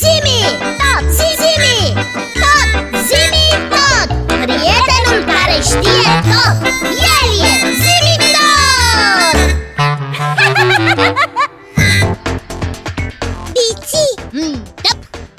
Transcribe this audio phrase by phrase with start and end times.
[0.00, 0.40] Zimi,
[0.80, 1.78] tot, zimi,
[2.42, 2.70] tot,
[3.08, 6.56] zimi, tot Prietenul care știe tot,
[7.14, 9.38] el e zimi tot
[13.56, 14.92] Bici, mm, da.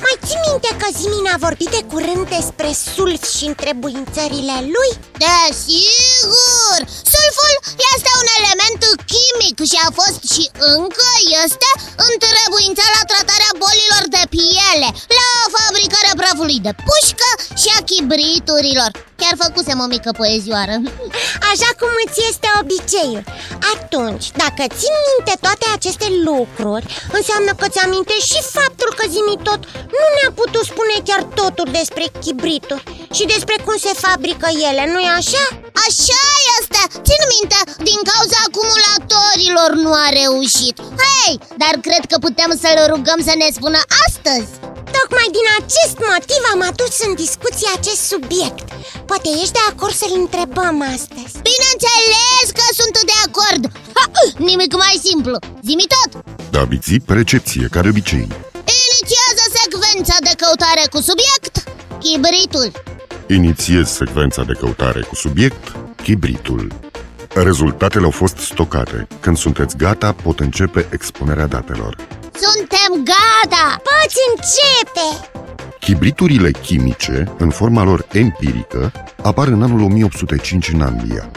[0.04, 4.92] mai ții minte că Zimi a vorbit de curând despre sulf și întrebuințările lui?
[5.24, 6.80] Desigur!
[7.14, 7.56] Sulful
[7.94, 8.82] este un element
[9.12, 10.44] chimic și a fost și
[10.76, 11.10] încă
[11.44, 11.70] este
[12.10, 12.31] întrebuința
[16.52, 17.30] fabricarea prafului de pușcă
[17.62, 18.92] și a chibriturilor.
[19.22, 20.76] Chiar făcusem o mică poezioară.
[21.52, 23.26] Așa cum îți este obiceiul
[23.74, 26.86] Atunci, dacă țin minte toate aceste lucruri
[27.18, 29.62] Înseamnă că ți-aminte și faptul că Zimi tot
[29.98, 32.84] nu ne-a putut spune chiar totul despre chibrituri
[33.18, 35.46] Și despre cum se fabrică ele, nu-i așa?
[35.86, 36.24] Așa
[36.58, 36.82] este!
[37.08, 43.20] Țin minte, din cauza acumulatorilor nu a reușit Hei, dar cred că putem să-l rugăm
[43.28, 44.50] să ne spună astăzi
[45.00, 48.66] Tocmai din acest motiv am adus în discuție acest subiect.
[49.10, 51.34] Poate ești de acord să-l întrebăm astăzi?
[51.50, 53.62] Bineînțeles că sunt de acord.
[53.98, 54.06] Ha,
[54.50, 55.36] Nimic mai simplu.
[55.68, 56.12] Zimi tot.
[56.56, 58.28] Da, biții, recepție, ca de obicei.
[58.82, 61.54] Inițiază secvența de căutare cu subiect
[62.04, 62.72] Chibritul.
[63.28, 66.72] Inițiez secvența de căutare cu subiect, chibritul.
[67.34, 69.08] Rezultatele au fost stocate.
[69.20, 71.96] Când sunteți gata, pot începe expunerea datelor.
[72.44, 75.30] Suntem gata Poți începe!
[75.80, 78.92] Chibriturile chimice, în forma lor empirică,
[79.24, 81.32] apar în anul 1805 în Anglia.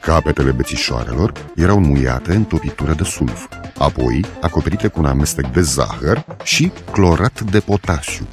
[0.00, 3.46] Capetele bețișoarelor erau muiate în topitură de sulf,
[3.78, 8.28] apoi acoperite cu un amestec de zahăr și clorat de potasiu.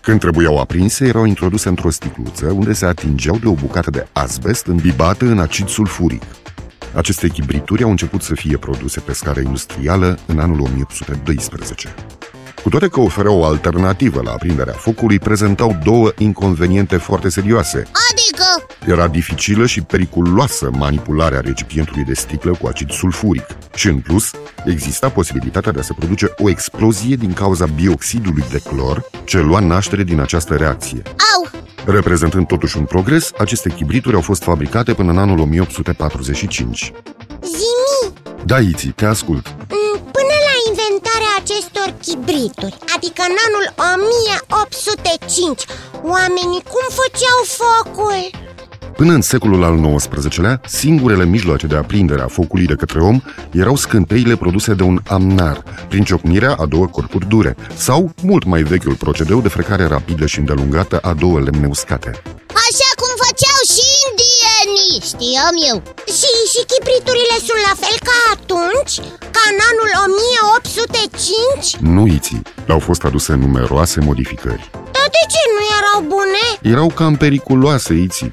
[0.00, 4.66] Când trebuiau aprinse, erau introduse într-o sticluță unde se atingeau de o bucată de asbest
[4.66, 6.22] îmbibată în acid sulfuric.
[6.96, 11.94] Aceste chibrituri au început să fie produse pe scară industrială în anul 1812.
[12.62, 17.78] Cu toate că ofereau o alternativă la aprinderea focului, prezentau două inconveniente foarte serioase.
[17.78, 24.30] Adică Era dificilă și periculoasă manipularea recipientului de sticlă cu acid sulfuric și, în plus,
[24.64, 29.60] exista posibilitatea de a se produce o explozie din cauza bioxidului de clor ce lua
[29.60, 31.02] naștere din această reacție.
[31.06, 31.45] Au,
[31.86, 36.92] Reprezentând totuși un progres, aceste chibrituri au fost fabricate până în anul 1845.
[37.42, 38.12] Zimi,
[38.44, 39.46] Da, Iți, te ascult.
[39.48, 43.64] mm, până la inventarea acestor chibrituri Adică în anul
[43.94, 45.64] 1805
[46.02, 48.20] Oamenii cum făceau focul?
[48.96, 53.20] Până în secolul al XIX-lea, singurele mijloace de aprindere a focului de către om
[53.52, 58.62] erau scânteile produse de un amnar, prin ciocnirea a două corpuri dure, sau mult mai
[58.62, 62.10] vechiul procedeu de frecare rapidă și îndelungată a două lemne uscate.
[62.66, 65.76] așa cum făceau și indienii Știam eu
[66.18, 68.94] Și, și chibriturile sunt la fel ca atunci?
[69.34, 71.76] Ca în anul 1805?
[71.94, 74.70] Nu iții, le-au fost aduse numeroase modificări.
[74.72, 76.44] Dar de ce nu erau bune?
[76.74, 78.30] Erau cam periculoase, iții.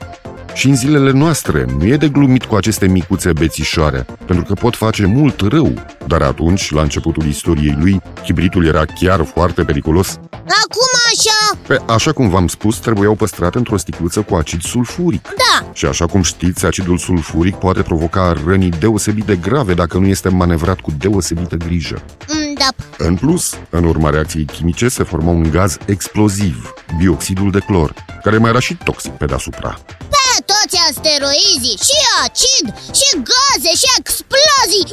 [0.54, 4.76] Și în zilele noastre nu e de glumit cu aceste micuțe bețișoare, pentru că pot
[4.76, 5.74] face mult rău.
[6.08, 10.20] Dar atunci, la începutul istoriei lui, chibritul era chiar foarte periculos.
[10.32, 15.24] Acum așa Pe, așa cum v-am spus, trebuiau păstrate într-o sticluță cu acid sulfuric.
[15.24, 20.08] Da, Și așa cum știți, acidul sulfuric poate provoca răni deosebit de grave dacă nu
[20.08, 22.02] este manevrat cu deosebită grijă.
[22.28, 27.60] mm, da În plus, în urma reacției chimice se forma un gaz exploziv, bioxidul de
[27.60, 27.94] clor,
[28.24, 29.72] care mai era și toxic pe deasupra.
[30.14, 32.66] Pe toți asteroizii, și acid,
[32.98, 34.86] și gaze, și explozii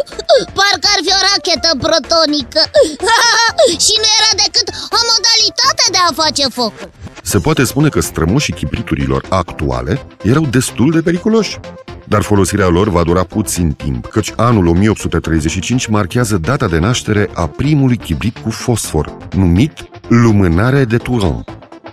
[0.56, 2.62] Parcă ar fi o rachetă protonică
[3.84, 4.66] Și nu era decât
[4.98, 6.90] o modalitate de a face focul
[7.22, 11.58] Se poate spune că strămoșii chibriturilor actuale erau destul de periculoși.
[12.10, 17.46] Dar folosirea lor va dura puțin timp, căci anul 1835 marchează data de naștere a
[17.46, 19.72] primului chibrit cu fosfor, numit
[20.08, 21.44] lumânare de Turon.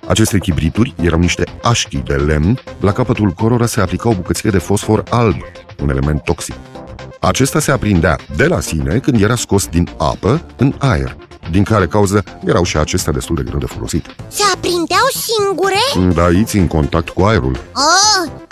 [0.08, 5.04] Aceste chibrituri erau niște așchi de lemn, la capătul cărora se aplicau bucățile de fosfor
[5.10, 5.36] alb,
[5.82, 6.56] un element toxic.
[7.20, 11.16] Acesta se aprindea de la sine când era scos din apă în aer,
[11.52, 14.06] din care cauză erau și acestea destul de greu de folosit.
[14.28, 16.14] Se aprindeau singure?
[16.16, 17.58] Da, aici în contact cu aerul.
[17.74, 18.47] Oh,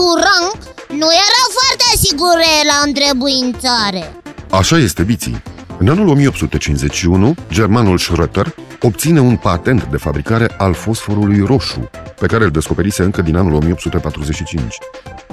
[0.00, 0.44] Turan
[0.88, 4.12] Nu erau foarte sigure la întrebuințare
[4.50, 5.42] Așa este, biții.
[5.78, 8.46] În anul 1851, germanul Schröter
[8.80, 13.52] obține un patent de fabricare al fosforului roșu, pe care îl descoperise încă din anul
[13.52, 14.78] 1845.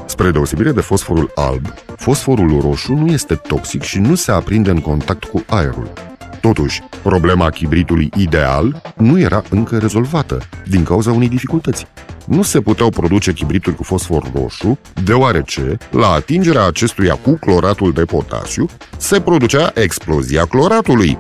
[0.06, 4.82] Spre deosebire de fosforul alb, fosforul roșu nu este toxic și nu se aprinde în
[4.82, 6.07] contact cu aerul.
[6.42, 11.88] Totuși, problema chibritului ideal nu era încă rezolvată din cauza unei dificultăți.
[12.26, 18.06] Nu se puteau produce chibrituri cu fosfor roșu, deoarece, la atingerea acestuia cu cloratul de
[18.06, 21.18] potasiu, se producea explozia cloratului.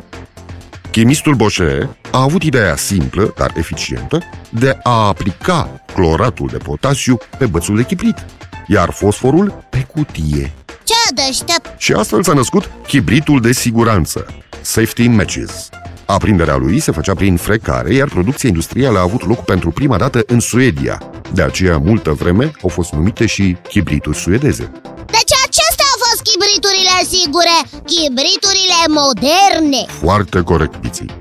[0.91, 4.19] Chimistul Bochet a avut ideea simplă, dar eficientă,
[4.49, 8.25] de a aplica cloratul de potasiu pe bățul de chibrit,
[8.67, 10.53] iar fosforul pe cutie.
[10.83, 11.73] Ce deștept!
[11.77, 14.25] Și astfel s-a născut chibritul de siguranță,
[14.67, 15.69] Safety Matches.
[16.05, 20.23] Aprinderea lui se făcea prin frecare, iar producția industrială a avut loc pentru prima dată
[20.25, 21.01] în Suedia.
[21.33, 24.71] De aceea, multă vreme au fost numite și chibrituri suedeze.
[25.05, 27.57] Deci acestea au fost chibriturile sigure,
[27.93, 31.11] chibriturile moderne Foarte corect, Biții.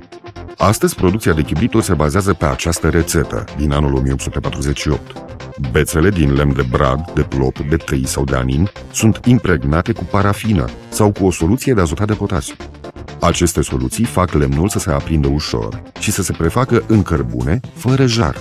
[0.56, 5.00] Astăzi, producția de chibrituri se bazează pe această rețetă din anul 1848.
[5.70, 10.04] Bețele din lemn de brad, de plop, de tei sau de anin sunt impregnate cu
[10.04, 12.54] parafină sau cu o soluție de azotat de potasiu.
[13.20, 18.06] Aceste soluții fac lemnul să se aprindă ușor și să se prefacă în cărbune, fără
[18.06, 18.36] jar.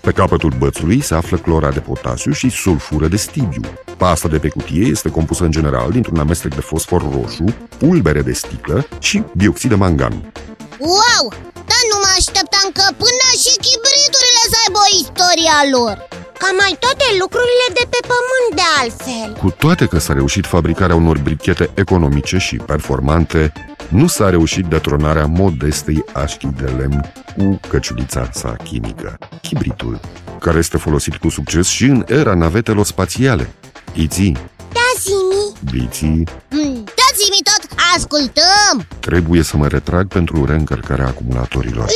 [0.00, 3.62] Pe capătul bățului se află clora de potasiu și sulfură de stibiu.
[3.96, 7.44] Pasta de pe cutie este compusă în general dintr-un amestec de fosfor roșu,
[7.78, 10.32] pulbere de sticlă și dioxid de mangan.
[10.78, 11.24] Wow!
[11.70, 15.96] Dar nu mă așteptam că până și chibriturile să aibă o istoria lor
[16.42, 21.00] Ca mai toate lucrurile de pe pământ de altfel Cu toate că s-a reușit fabricarea
[21.02, 23.42] unor brichete economice și performante,
[23.92, 30.00] nu s-a reușit detronarea modestei așchi de lemn cu căciulița sa chimică, chibritul,
[30.40, 33.50] care este folosit cu succes și în era navetelor spațiale.
[33.92, 34.32] Iții,
[34.72, 41.86] Da, zimi biții, mm, Dați-mi tot, ascultăm trebuie să mă retrag pentru reîncărcarea acumulatorilor.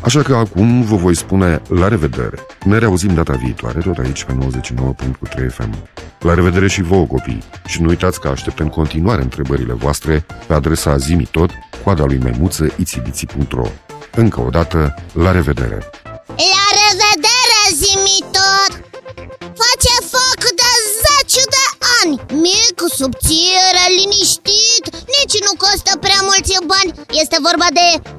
[0.00, 2.38] Așa că acum vă voi spune la revedere.
[2.64, 5.74] Ne reauzim data viitoare, tot aici pe 99.3 FM.
[6.24, 7.42] La revedere și vouă, copii.
[7.66, 11.50] Și nu uitați că aștept în continuare întrebările voastre pe adresa zimitot,
[11.84, 13.66] coada lui memuță, itibiții.ro.
[14.14, 15.90] Încă o dată, la revedere!
[16.36, 18.72] La revedere, zimi tot
[19.60, 20.70] Face foc de
[21.02, 21.64] zeci de
[22.00, 22.14] ani
[22.46, 24.84] Mic, subțire, liniștit
[25.16, 26.90] Nici nu costă prea mulți bani
[27.22, 28.13] Este vorba de chibrit